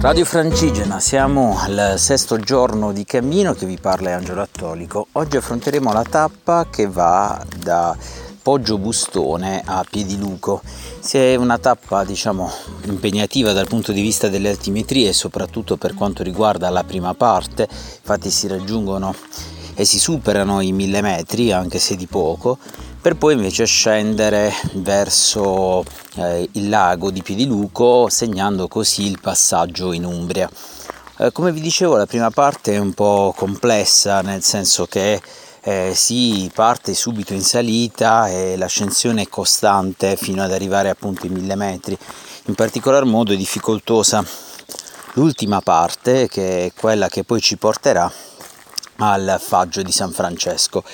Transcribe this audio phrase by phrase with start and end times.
[0.00, 5.08] Radio Francigena, siamo al sesto giorno di cammino che vi parla Angelo Attolico.
[5.12, 7.94] Oggi affronteremo la tappa che va da
[8.40, 10.62] Poggio Bustone a Piediluco.
[11.10, 12.50] è una tappa diciamo
[12.84, 18.30] impegnativa dal punto di vista delle altimetrie, soprattutto per quanto riguarda la prima parte, infatti
[18.30, 19.14] si raggiungono
[19.74, 22.56] e si superano i mille metri, anche se di poco,
[23.00, 25.82] per poi invece scendere verso
[26.16, 30.50] eh, il lago di Piediluco, segnando così il passaggio in Umbria.
[31.16, 35.20] Eh, come vi dicevo, la prima parte è un po' complessa, nel senso che
[35.62, 41.32] eh, si parte subito in salita e l'ascensione è costante fino ad arrivare appunto ai
[41.32, 41.96] mille metri.
[42.46, 44.22] In particolar modo è difficoltosa
[45.14, 48.12] l'ultima parte, che è quella che poi ci porterà
[49.00, 50.84] al faggio di San Francesco.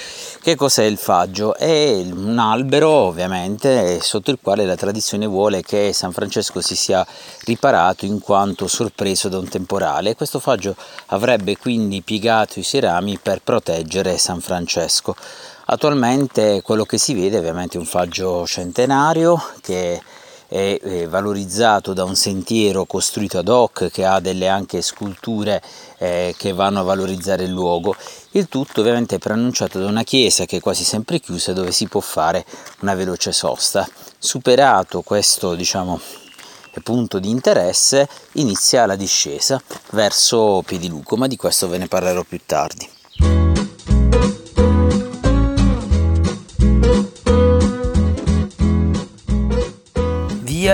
[0.47, 1.57] Che cos'è il faggio?
[1.57, 7.05] È un albero ovviamente sotto il quale la tradizione vuole che San Francesco si sia
[7.47, 10.15] riparato in quanto sorpreso da un temporale.
[10.15, 15.17] Questo faggio avrebbe quindi piegato i suoi rami per proteggere San Francesco.
[15.65, 20.01] Attualmente quello che si vede è ovviamente un faggio centenario che
[20.49, 25.63] è valorizzato da un sentiero costruito ad hoc che ha delle anche sculture
[25.99, 27.95] eh, che vanno a valorizzare il luogo.
[28.33, 31.89] Il tutto ovviamente è preannunciato da una chiesa che è quasi sempre chiusa dove si
[31.89, 32.45] può fare
[32.81, 33.89] una veloce sosta.
[34.19, 36.01] Superato questo diciamo
[36.83, 39.61] punto di interesse inizia la discesa
[39.93, 42.96] verso Piediluco, ma di questo ve ne parlerò più tardi.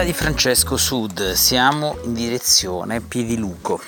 [0.02, 3.80] Via di Francesco Sud, siamo in direzione Piediluco.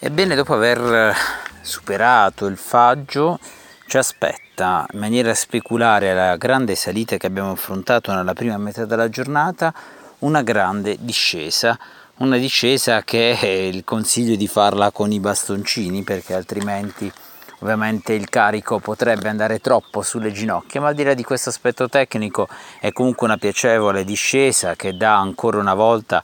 [0.00, 1.14] Ebbene, dopo aver
[1.60, 3.38] superato il faggio,
[3.86, 9.08] ci aspetta in maniera speculare la grande salita che abbiamo affrontato nella prima metà della
[9.08, 9.72] giornata,
[10.20, 11.78] una grande discesa.
[12.16, 17.12] Una discesa che il consiglio di farla con i bastoncini perché altrimenti
[17.60, 21.88] ovviamente il carico potrebbe andare troppo sulle ginocchia, ma al di là di questo aspetto
[21.88, 22.48] tecnico
[22.80, 26.22] è comunque una piacevole discesa che dà ancora una volta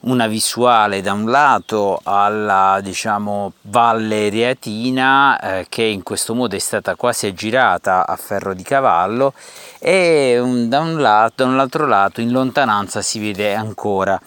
[0.00, 6.60] una visuale da un lato alla diciamo valle Reatina eh, che in questo modo è
[6.60, 9.32] stata quasi girata a ferro di cavallo
[9.80, 14.20] e un, da, un lato, da un altro lato in lontananza si vede ancora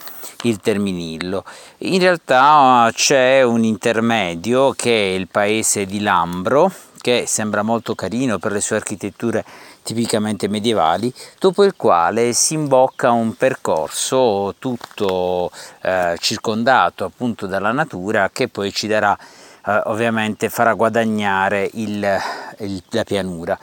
[0.43, 1.45] il Terminillo.
[1.79, 8.37] In realtà c'è un intermedio che è il paese di Lambro che sembra molto carino
[8.37, 9.43] per le sue architetture
[9.83, 18.29] tipicamente medievali, dopo il quale si imbocca un percorso tutto eh, circondato appunto dalla natura
[18.31, 19.17] che poi ci darà
[19.65, 22.19] eh, ovviamente farà guadagnare il,
[22.59, 23.57] il, la pianura.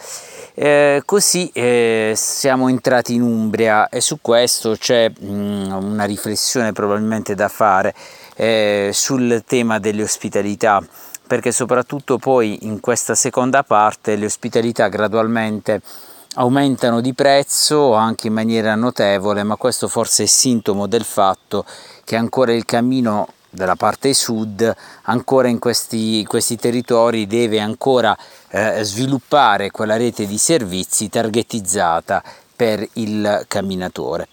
[0.55, 6.73] Eh, così eh, siamo entrati in Umbria e su questo c'è mh, mm, una riflessione
[6.73, 7.95] probabilmente da fare
[8.39, 10.83] eh, sul tema delle ospitalità
[11.27, 15.83] perché soprattutto poi in questa seconda parte le ospitalità gradualmente
[16.35, 21.65] aumentano di prezzo anche in maniera notevole, ma questo forse è sintomo del fatto
[22.05, 28.17] che ancora il cammino della parte sud, ancora in questi, questi territori deve ancora
[28.49, 32.23] eh, sviluppare quella rete di servizi targetizzata
[32.57, 34.29] per il camminatore.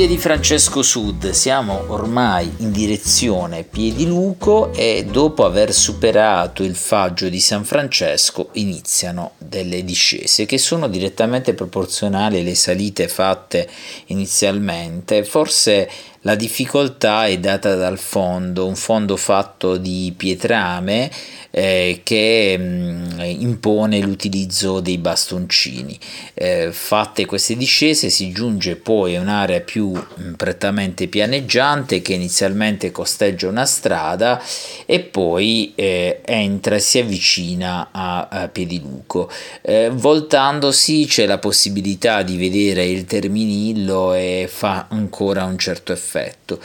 [0.00, 7.28] Via di Francesco Sud, siamo ormai in direzione Piediluco e dopo aver superato il faggio
[7.28, 13.68] di San Francesco iniziano delle discese che sono direttamente proporzionali alle salite fatte
[14.06, 15.22] inizialmente.
[15.22, 15.90] Forse
[16.22, 21.10] la difficoltà è data dal fondo, un fondo fatto di pietrame
[21.50, 25.98] eh, che mh, mm, impone l'utilizzo dei bastoncini.
[26.34, 32.12] Eh, fatte queste discese si giunge poi a un'area più mh, mm, prettamente pianeggiante che
[32.12, 34.42] inizialmente costeggia una strada
[34.84, 39.30] e poi eh, entra e si avvicina a, a Piediluco.
[39.62, 46.08] Eh, voltandosi c'è la possibilità di vedere il Terminillo e fa ancora un certo effetto
[46.10, 46.60] effetto.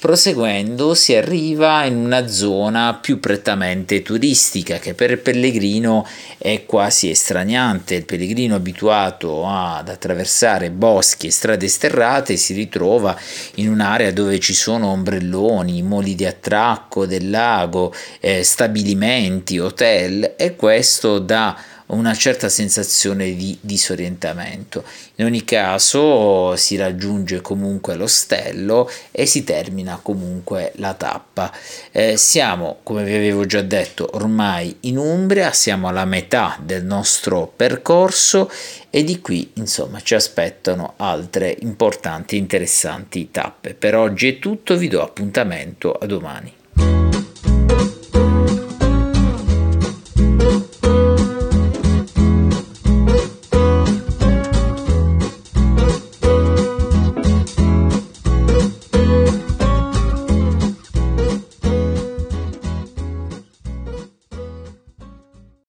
[0.00, 6.06] Proseguendo si arriva in una zona più prettamente turistica che per il pellegrino
[6.38, 7.96] è quasi estraniante.
[7.96, 13.14] Il pellegrino abituato ad attraversare boschi e strade sterrate si ritrova
[13.56, 20.56] in un'area dove ci sono ombrelloni, moli di attracco del lago, eh, stabilimenti, hotel e
[20.56, 21.54] questo dà
[21.90, 24.84] una certa sensazione di disorientamento.
[25.16, 31.52] In ogni caso si raggiunge comunque l'ostello e si termina comunque la tappa.
[31.90, 37.52] Eh, siamo, come vi avevo già detto, ormai in Umbria, siamo alla metà del nostro
[37.54, 38.50] percorso
[38.90, 43.74] e di qui insomma ci aspettano altre importanti e interessanti tappe.
[43.74, 46.58] Per oggi è tutto, vi do appuntamento a domani.